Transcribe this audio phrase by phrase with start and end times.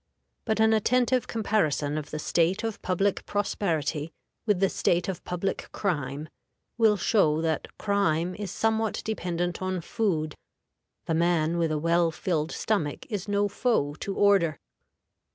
[0.45, 4.11] But an attentive comparison of the state of public prosperity
[4.47, 6.27] with the state of public crime
[6.75, 10.33] will show that crime is somewhat dependent on food:
[11.05, 14.57] the man with a well filled stomach is no foe to order.